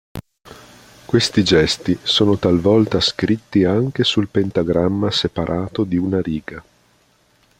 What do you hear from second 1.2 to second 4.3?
gesti sono talvolta scritti anche sul